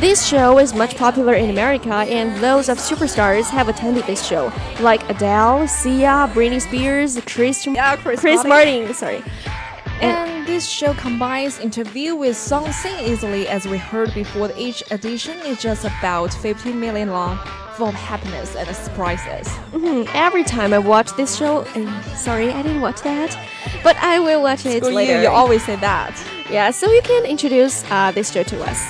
[0.00, 4.52] This show is much popular in America, and loads of superstars have attended this show,
[4.80, 8.48] like Adele, Sia, Britney Spears, Chris, Yeah, Chris Martin.
[8.48, 8.94] Martin.
[8.94, 9.22] Sorry.
[10.00, 14.50] And this show combines interview with song sing easily as we heard before.
[14.56, 17.38] Each edition is just about 15 minutes long,
[17.76, 19.48] full of happiness and surprises.
[19.72, 23.36] Mhm, Every time I watch this show, and sorry, I didn't watch that,
[23.82, 25.22] but I will watch it Screw you, later.
[25.22, 26.12] you always say that.
[26.50, 28.80] yeah, so you can introduce uh, this show to us.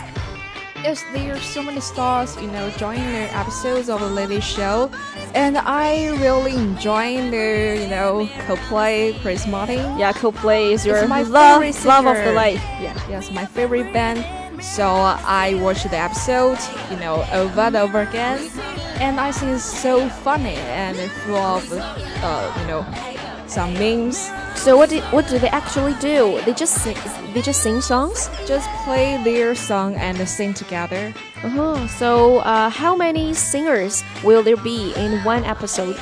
[0.83, 4.91] Yes, there are so many stars, you know, joining their episodes of the Lady Show,
[5.37, 9.99] and I really enjoying the, you know, Coldplay, Chris Martin.
[9.99, 12.63] Yeah, Coldplay is your It's my love, favorite love of the life.
[12.81, 14.25] Yeah, yes, my favorite band.
[14.65, 16.59] So I watched the episode,
[16.91, 18.51] you know, over and over again,
[18.99, 23.16] and I think it's so funny and full of, uh, you know,
[23.47, 24.31] some memes.
[24.55, 26.41] So what do, what do they actually do?
[26.45, 26.97] They just sing,
[27.35, 28.29] they just sing songs.
[28.47, 31.13] Just play their song and sing together.
[31.43, 31.87] Uh-huh.
[31.87, 35.97] So uh, how many singers will there be in one episode?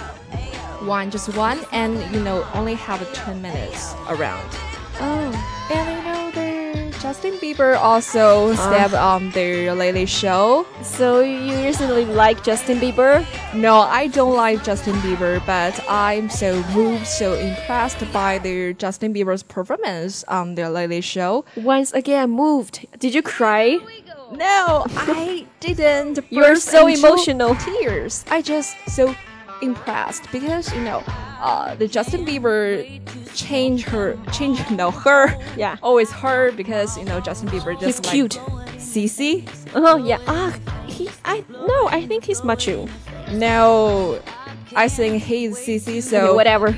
[0.85, 4.47] One, just one, and you know, only have 10 minutes around.
[5.01, 5.33] Oh,
[5.71, 5.84] And you know, the
[7.15, 8.57] Justin Bieber also uh.
[8.57, 10.67] stepped on um, their lately show.
[10.83, 13.25] so you recently like Justin Bieber?
[13.55, 19.15] No, I don't like Justin Bieber, but I'm so moved, so impressed by the Justin
[19.15, 21.45] Bieber's performance on their lately show.
[21.55, 22.85] Once again moved.
[22.99, 23.79] Did you cry?
[24.33, 26.19] No, I didn't.
[26.31, 27.55] You're so emotional.
[27.55, 28.25] Tears.
[28.29, 29.15] I just so
[29.63, 31.05] impressed because you know,
[31.45, 33.01] uh, the Justin Bieber
[33.35, 35.39] change her, change no her.
[35.57, 35.77] Yeah.
[35.83, 38.41] always her because you know Justin Bieber just He's like cute.
[38.79, 39.47] Cece.
[39.75, 40.19] Oh yeah.
[40.27, 41.09] Ah, he.
[41.25, 41.89] I no.
[41.89, 42.89] I think he's macho.
[43.31, 44.21] No,
[44.75, 46.03] I think he's Cece.
[46.03, 46.75] So Okay, whatever.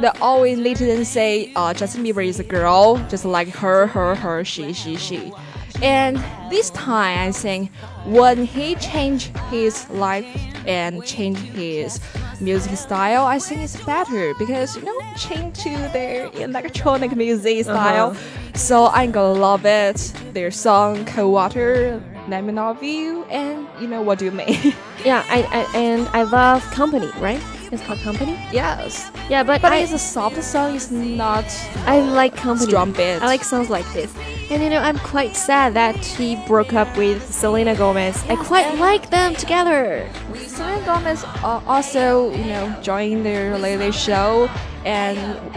[0.00, 4.44] They always literally say uh, Justin Bieber is a girl, just like her, her, her,
[4.44, 5.32] she, she, she.
[5.80, 6.16] And
[6.50, 7.70] this time, I think
[8.04, 10.26] when he changed his life
[10.66, 12.00] and changed his
[12.42, 18.10] music style, I think it's better because you know change to their electronic music style.
[18.10, 18.58] Uh-huh.
[18.58, 20.12] So I'm gonna love it.
[20.34, 24.74] Their song "Cold Water," "Let Me Know You," and you know what do you mean?
[25.04, 25.24] Yeah.
[25.28, 27.10] I, I and I love Company.
[27.18, 27.40] Right?
[27.72, 28.38] It's called Company.
[28.52, 30.76] yes, Yeah, but, but I, it's a soft song.
[30.76, 31.46] It's not
[31.86, 32.70] I like Company.
[32.92, 33.22] Beat.
[33.22, 34.14] I like songs like this.
[34.50, 38.22] And you know, I'm quite sad that he broke up with Selena Gomez.
[38.28, 40.06] I quite like them together.
[40.46, 44.50] Selena Gomez uh, also, you know, joined their latest show
[44.84, 45.16] and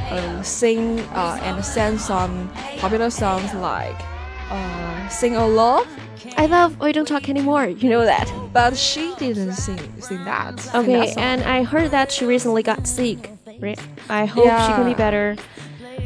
[0.10, 3.98] uh, sing uh, and sang some popular songs like
[4.50, 5.86] uh, "Sing a Love,"
[6.38, 7.66] I love We Don't Talk Anymore.
[7.68, 8.32] You know that.
[8.54, 10.60] but she didn't sing sing that.
[10.60, 13.32] sing Okay, that and I heard that she recently got sick.
[13.60, 13.80] Right?
[14.10, 15.36] I hope she can be better.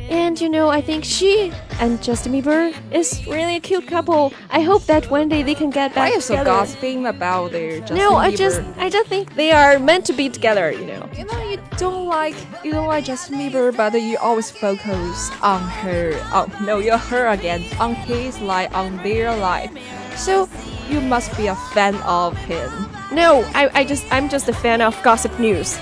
[0.09, 4.33] And you know, I think she and Justin Bieber is really a cute couple.
[4.49, 7.51] I hope that one day they can get why back are you so gossiping about
[7.51, 10.85] their Justin no, I just I just think they are meant to be together, you
[10.85, 11.07] know.
[11.15, 15.61] You know, you don't like you don't like Justin Bieber, but you always focus on
[15.61, 16.13] her.
[16.33, 17.63] Oh no, you're her again.
[17.79, 19.71] On his life, on their life.
[20.19, 20.49] So
[20.89, 22.69] you must be a fan of him.
[23.11, 25.79] No, I, I just I'm just a fan of gossip news.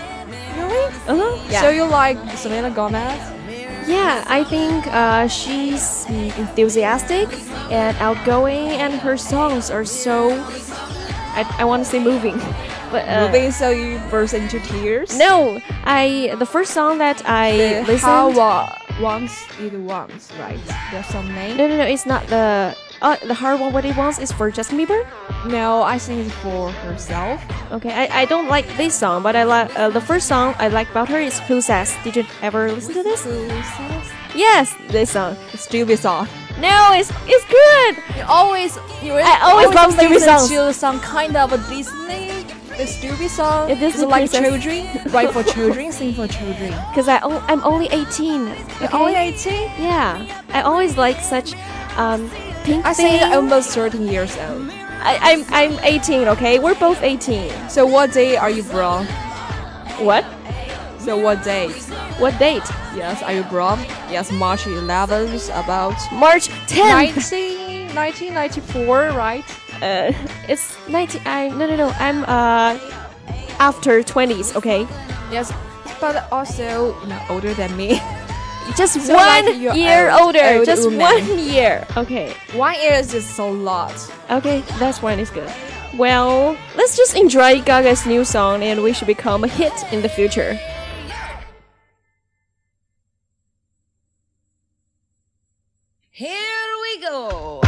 [0.57, 0.85] Really?
[1.07, 1.35] Uh-huh.
[1.49, 1.61] Yeah.
[1.61, 3.19] So you like Selena Gomez?
[3.87, 6.05] Yeah, I think uh, she's
[6.37, 7.29] enthusiastic
[7.71, 10.31] and outgoing, and her songs are so.
[11.37, 12.37] I, I want to say moving,
[12.91, 15.17] but uh, Moving, so you burst into tears.
[15.17, 17.99] No, I the first song that I The listened.
[17.99, 18.67] How
[19.01, 20.59] Wants It Wants, right?
[20.91, 21.55] There's some name.
[21.57, 22.75] no, no, no, it's not the.
[23.01, 23.73] Uh, the hard one.
[23.73, 25.05] What it wants is for Justin Bieber.
[25.45, 27.41] No, I think it's for herself.
[27.71, 30.67] Okay, I, I don't like this song, but I like uh, the first song I
[30.67, 31.95] like about her is Who Says.
[32.03, 33.25] Did you ever listen to this?
[34.35, 35.35] Yes, this song.
[35.55, 36.27] Stupid song.
[36.59, 38.17] No, it's it's good.
[38.17, 40.49] You always, you I always love stupid songs.
[40.49, 42.45] to some kind of a Disney,
[42.77, 43.69] the stupid song.
[43.69, 44.63] Yeah, Disney it's like princess.
[44.63, 46.73] children, right for children, sing for children.
[46.95, 48.47] Cause I o- I'm only 18.
[48.81, 49.53] You're only 18?
[49.77, 51.53] Yeah, I always like such
[51.95, 52.29] um
[52.67, 53.07] pink I thing.
[53.07, 54.69] think you're almost 13 years old.
[54.99, 56.27] I, I'm I'm 18.
[56.35, 57.69] Okay, we're both 18.
[57.69, 59.05] So what day are you born?
[60.03, 60.25] What?
[60.99, 61.71] So what date?
[62.19, 62.63] What date?
[62.95, 63.79] Yes, are you born?
[64.11, 67.31] Yes, March 11th, about March 10th.
[67.31, 69.45] 19, 1994, right?
[69.81, 70.11] Uh,
[70.49, 71.21] it's 19.
[71.25, 71.87] I no no no.
[71.99, 72.75] I'm uh
[73.59, 74.55] after 20s.
[74.55, 74.81] Okay.
[75.31, 75.53] Yes,
[76.01, 78.01] but also you know older than me.
[78.75, 80.57] Just So one like year old- older.
[80.57, 80.99] old just woman.
[80.99, 81.85] one year.
[81.95, 82.33] Okay.
[82.53, 83.93] One year is just so lot.
[84.29, 85.51] Okay, that's one is good.
[85.95, 90.09] Well, let's just enjoy Gaga's new song and we should become a hit in the
[90.09, 90.59] future.
[96.11, 97.61] Here we go.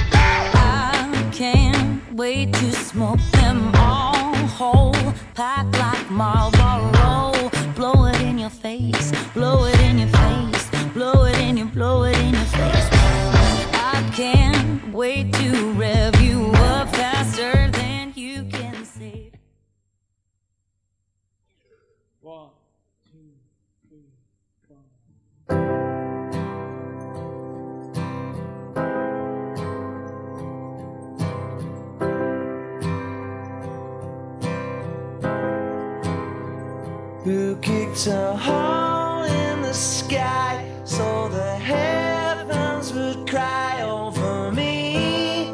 [0.00, 4.07] I can't wait to smoke them all
[4.46, 4.94] whole,
[5.34, 7.50] pack like Marlboro.
[7.74, 12.04] Blow it in your face, blow it in your face, blow it in your, blow
[12.04, 12.88] it in your face.
[13.72, 19.32] I can't wait to rev you up faster than you can say.
[22.20, 22.57] One.
[37.28, 45.52] Who kicked a hole in the sky so the heavens would cry over me?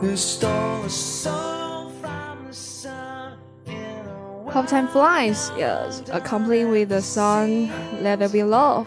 [0.00, 3.38] Who stole a soul from the sun
[4.50, 7.70] How time flies, yes, complete with the song
[8.02, 8.86] Let There Be Love.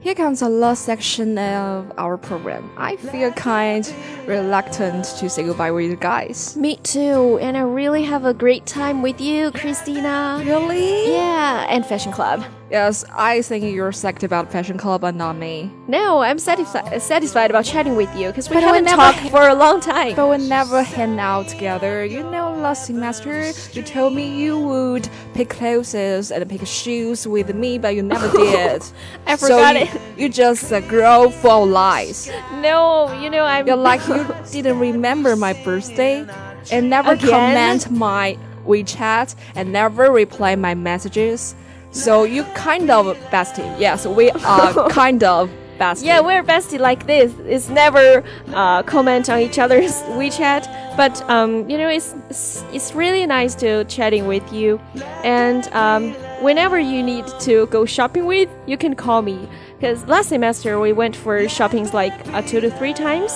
[0.00, 2.70] Here comes the last section of our program.
[2.76, 3.92] I feel kind
[4.26, 6.56] reluctant to say goodbye with you guys.
[6.56, 10.40] Me too, and I really have a great time with you, Christina.
[10.44, 11.10] Really?
[11.10, 12.44] Yeah, and Fashion Club.
[12.70, 15.72] Yes, I think you're psyched about Fashion Club, but not me.
[15.86, 19.48] No, I'm satisfied satisfied about chatting with you because we But haven't never talked for
[19.48, 20.14] a long time.
[20.14, 22.04] But we never hang out together.
[22.04, 27.54] You know, last semester you told me you would pick clothes and pick shoes with
[27.54, 28.82] me, but you never did.
[29.26, 30.00] I so forgot you, it.
[30.18, 32.30] You just uh, a girl full lies.
[32.60, 33.66] No, you know I'm.
[33.66, 36.26] You're like you didn't remember my birthday
[36.70, 37.30] and never Again?
[37.30, 41.54] comment my WeChat and never reply my messages.
[41.90, 43.78] So you kind of bestie.
[43.80, 46.04] Yes, we are kind of bestie.
[46.04, 47.32] Yeah, we're bestie like this.
[47.46, 48.22] It's never
[48.54, 53.54] uh, comment on each other's WeChat, but um, you know, it's, it's it's really nice
[53.56, 54.78] to chatting with you.
[55.24, 56.12] And um,
[56.42, 59.48] whenever you need to go shopping with, you can call me.
[59.78, 63.32] Because last semester we went for shoppings like uh, two to three times,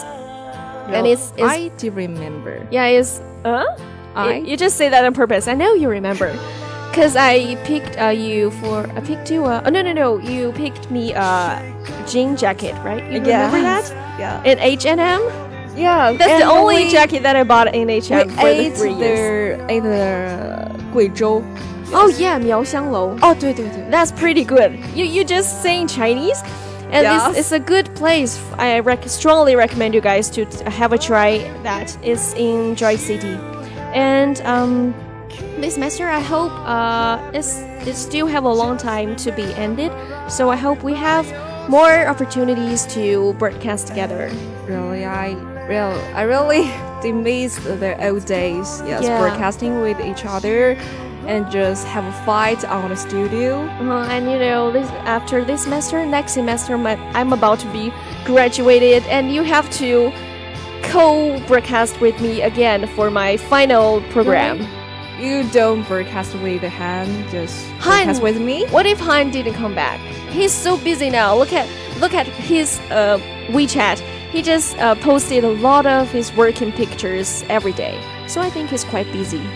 [0.93, 2.67] and it's, it's I do remember.
[2.71, 3.65] yeah, it's uh.
[4.15, 5.49] I- You, you just say that on purpose.
[5.49, 6.37] I know you remember.
[6.94, 10.52] Cause I picked uh, you for I picked you uh, oh no no no you
[10.54, 11.62] picked me a
[12.08, 13.90] jean jacket right you remember Yes.
[13.92, 14.42] that Yeah.
[14.52, 15.22] in H and M
[15.78, 18.36] Yeah, that's and the only we- jacket that I bought in H We and M
[18.38, 21.44] for the ate three years the ate the 贵州。
[21.94, 26.42] oh yeah 苗香楼哦，对对对 that's pretty good you you just saying Chinese
[26.92, 27.30] and Yes.
[27.30, 30.98] it's, it's a good place I rec- strongly recommend you guys to t- have a
[30.98, 33.38] try that it's in Joy City
[33.94, 34.96] and um
[35.61, 39.93] this semester I hope uh it's it still have a long time to be ended
[40.29, 41.27] so I hope we have
[41.69, 44.31] more opportunities to broadcast together
[44.67, 45.35] Really, I
[45.69, 46.65] real I really
[47.13, 48.81] miss the old days.
[48.87, 49.19] Yes, Yeah.
[49.19, 50.77] broadcasting with each other
[51.27, 53.61] and just have a fight on the studio.
[53.81, 57.93] uh, and you know this after this semester next semester my, I'm about to be
[58.25, 60.13] graduated and you have to
[60.83, 64.59] co-broadcast with me again for my final program
[65.23, 68.67] You don't broadcast with the hand, just Han, broadcast with me.
[68.71, 70.01] What if Han didn't come back?
[70.31, 71.37] He's so busy now.
[71.37, 71.69] Look at
[72.01, 73.19] look at his uh,
[73.51, 74.01] WeChat.
[74.33, 78.03] He just uh, posted a lot of his working pictures every day.
[78.27, 79.47] So I think he's quite busy.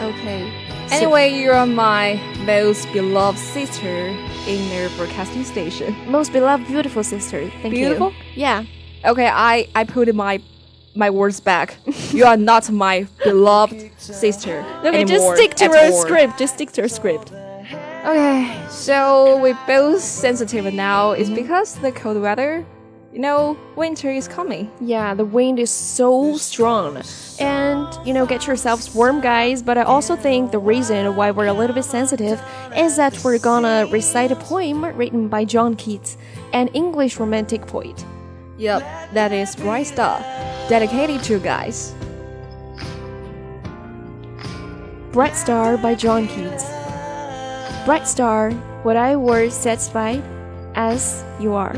[0.00, 0.52] Okay.
[0.90, 4.08] Anyway, you're my most beloved sister
[4.48, 5.94] in the broadcasting station.
[6.10, 7.48] Most beloved, beautiful sister.
[7.62, 8.10] Thank Beautiful?
[8.10, 8.12] you.
[8.12, 8.12] Beautiful?
[8.34, 8.64] Yeah.
[9.04, 10.42] Okay, I I put in my
[10.96, 11.76] my words back.
[12.10, 16.02] you are not my beloved sister Okay, just stick to at our all.
[16.02, 16.38] script.
[16.38, 17.32] Just stick to our script.
[17.32, 21.10] Okay, so we're both sensitive now.
[21.10, 21.34] It's mm-hmm.
[21.34, 22.64] because the cold weather.
[23.12, 24.70] You know, winter is coming.
[24.78, 27.00] Yeah, the wind is so strong.
[27.40, 29.62] And, you know, get yourselves warm, guys.
[29.62, 32.42] But I also think the reason why we're a little bit sensitive
[32.76, 36.18] is that we're gonna recite a poem written by John Keats,
[36.52, 38.04] an English romantic poet.
[38.58, 38.82] Yep,
[39.14, 40.20] that is Bright Star,
[40.68, 41.94] dedicated to guys.
[45.12, 46.64] Bright Star by John Keats.
[47.86, 48.50] Bright star,
[48.82, 50.22] what I were satisfied
[50.74, 51.74] as you are,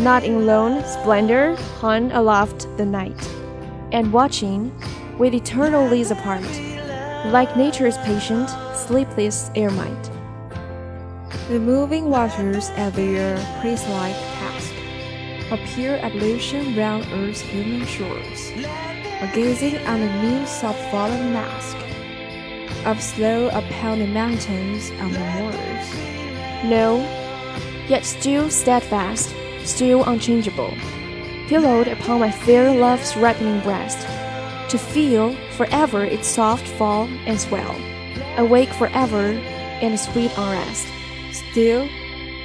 [0.00, 3.28] not in lone splendor hung aloft the night,
[3.92, 4.72] and watching
[5.18, 6.48] with eternal leaves apart,
[7.26, 10.10] like nature's patient, sleepless ermite.
[11.48, 14.16] The moving waters at their priest-like
[15.48, 18.52] task, a pure evolution round Earth's human shores.
[19.20, 21.76] or gazing on the new soft-fallen mask
[22.86, 26.64] of slow upon the mountains and the moors.
[26.64, 26.98] No,
[27.88, 29.34] yet still steadfast,
[29.64, 30.72] still unchangeable,
[31.48, 34.06] pillowed upon my fair love's ripening breast,
[34.70, 37.74] to feel forever its soft fall and swell,
[38.36, 39.30] awake forever
[39.80, 40.86] in sweet unrest.
[41.32, 41.88] Still,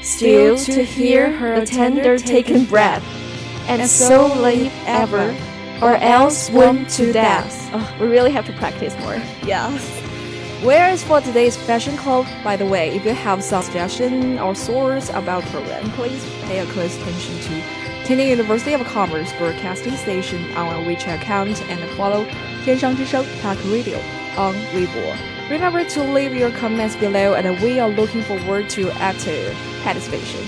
[0.04, 3.04] still to hear her tender taken breath,
[3.68, 5.36] and so late ever,
[5.82, 7.70] or else swim to death.
[7.74, 9.22] Oh, we really have to practice more.
[9.46, 9.72] Yeah.
[10.64, 12.26] Where is for today's fashion club?
[12.42, 16.66] By the way, if you have some suggestion or source about program, please pay a
[16.68, 22.24] close attention to Tianjin University of Commerce Broadcasting Station on our WeChat account and follow
[22.64, 22.96] Tianshan
[23.42, 23.98] Talk Radio
[24.38, 25.33] on Weibo.
[25.50, 30.40] Remember to leave your comments below, and we are looking forward to active participation.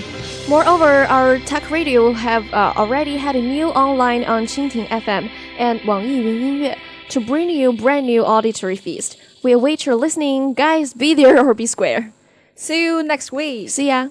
[0.48, 5.80] Moreover, our Tech Radio have uh, already had a new online on Qingting FM and
[5.80, 6.22] Wangyi
[6.62, 6.76] Yun
[7.10, 9.16] to bring you brand new auditory feast.
[9.42, 10.94] We await your listening, guys.
[10.94, 12.12] Be there or be square.
[12.54, 13.70] See you next week.
[13.70, 14.08] See ya.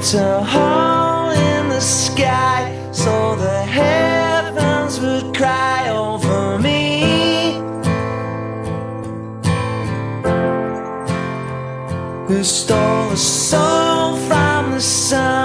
[0.00, 7.02] Kicked a hole in the sky so the heavens would cry over me?
[12.28, 15.39] Who stole a soul from the sun